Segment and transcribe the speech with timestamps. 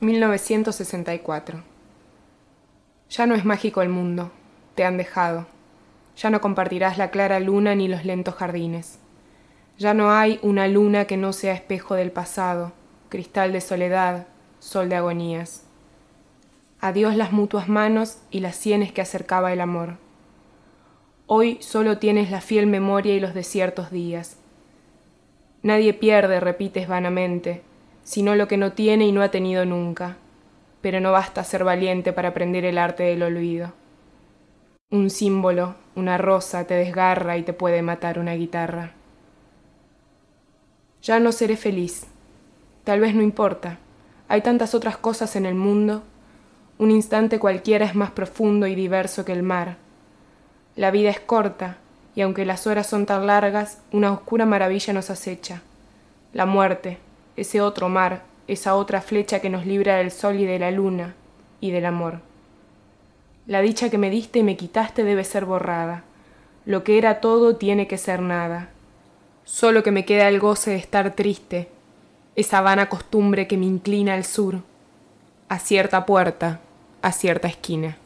[0.00, 1.62] 1964
[3.10, 4.30] Ya no es mágico el mundo,
[4.74, 5.46] te han dejado.
[6.16, 8.98] Ya no compartirás la clara luna ni los lentos jardines.
[9.76, 12.72] Ya no hay una luna que no sea espejo del pasado,
[13.10, 14.26] cristal de soledad,
[14.58, 15.64] sol de agonías.
[16.80, 19.98] Adiós las mutuas manos y las sienes que acercaba el amor.
[21.26, 24.38] Hoy solo tienes la fiel memoria y los desiertos días.
[25.62, 27.62] Nadie pierde, repites vanamente,
[28.10, 30.16] sino lo que no tiene y no ha tenido nunca,
[30.80, 33.72] pero no basta ser valiente para aprender el arte del olvido.
[34.90, 38.94] Un símbolo, una rosa, te desgarra y te puede matar una guitarra.
[41.02, 42.08] Ya no seré feliz.
[42.82, 43.78] Tal vez no importa.
[44.26, 46.02] Hay tantas otras cosas en el mundo.
[46.78, 49.76] Un instante cualquiera es más profundo y diverso que el mar.
[50.74, 51.76] La vida es corta,
[52.16, 55.62] y aunque las horas son tan largas, una oscura maravilla nos acecha.
[56.32, 56.98] La muerte,
[57.40, 61.14] ese otro mar, esa otra flecha que nos libra del sol y de la luna
[61.60, 62.20] y del amor.
[63.46, 66.04] La dicha que me diste y me quitaste debe ser borrada.
[66.66, 68.68] Lo que era todo tiene que ser nada.
[69.44, 71.68] Solo que me queda el goce de estar triste,
[72.36, 74.60] esa vana costumbre que me inclina al sur,
[75.48, 76.60] a cierta puerta,
[77.02, 77.96] a cierta esquina.